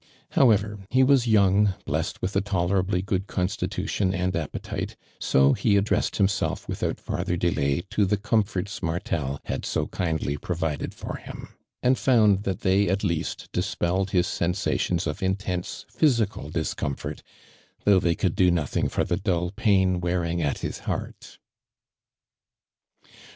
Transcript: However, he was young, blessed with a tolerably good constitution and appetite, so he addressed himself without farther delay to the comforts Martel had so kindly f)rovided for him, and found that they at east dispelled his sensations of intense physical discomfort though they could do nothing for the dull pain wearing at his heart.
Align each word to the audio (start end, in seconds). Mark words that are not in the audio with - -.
However, 0.31 0.79
he 0.89 1.03
was 1.03 1.27
young, 1.27 1.75
blessed 1.85 2.23
with 2.23 2.35
a 2.35 2.41
tolerably 2.41 3.03
good 3.03 3.27
constitution 3.27 4.15
and 4.15 4.35
appetite, 4.35 4.95
so 5.19 5.53
he 5.53 5.77
addressed 5.77 6.15
himself 6.15 6.67
without 6.67 6.99
farther 6.99 7.37
delay 7.37 7.83
to 7.91 8.05
the 8.05 8.17
comforts 8.17 8.81
Martel 8.81 9.39
had 9.45 9.63
so 9.63 9.85
kindly 9.85 10.37
f)rovided 10.37 10.95
for 10.95 11.17
him, 11.17 11.49
and 11.83 11.99
found 11.99 12.45
that 12.45 12.61
they 12.61 12.89
at 12.89 13.05
east 13.05 13.47
dispelled 13.51 14.09
his 14.09 14.25
sensations 14.25 15.05
of 15.05 15.21
intense 15.21 15.85
physical 15.87 16.49
discomfort 16.49 17.21
though 17.83 17.99
they 17.99 18.15
could 18.15 18.35
do 18.35 18.49
nothing 18.49 18.89
for 18.89 19.03
the 19.03 19.17
dull 19.17 19.51
pain 19.51 19.99
wearing 20.01 20.41
at 20.41 20.61
his 20.65 20.79
heart. 20.89 21.37